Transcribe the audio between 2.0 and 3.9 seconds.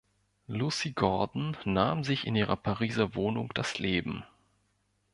sich in ihrer Pariser Wohnung das